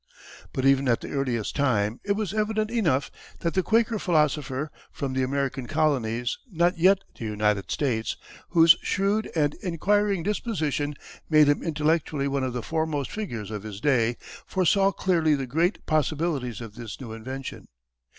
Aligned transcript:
]But 0.53 0.65
even 0.65 0.87
at 0.87 1.01
the 1.01 1.11
earlier 1.11 1.43
time 1.43 1.99
it 2.03 2.13
was 2.13 2.33
evident 2.33 2.71
enough 2.71 3.11
that 3.41 3.53
the 3.53 3.61
Quaker 3.61 3.99
philosopher, 3.99 4.71
from 4.91 5.13
the 5.13 5.21
American 5.21 5.67
Colonies, 5.67 6.39
not 6.49 6.75
yet 6.75 7.03
the 7.19 7.25
United 7.25 7.69
States, 7.69 8.17
whose 8.49 8.77
shrewd 8.81 9.29
and 9.35 9.53
inquiring 9.61 10.23
disposition 10.23 10.95
made 11.29 11.47
him 11.47 11.61
intellectually 11.61 12.27
one 12.27 12.43
of 12.43 12.53
the 12.53 12.63
foremost 12.63 13.11
figures 13.11 13.51
of 13.51 13.61
his 13.61 13.79
day, 13.79 14.17
foresaw 14.47 14.91
clearly 14.91 15.35
the 15.35 15.45
great 15.45 15.85
possibilities 15.85 16.61
of 16.61 16.73
this 16.73 16.99
new 16.99 17.13
invention. 17.13 17.67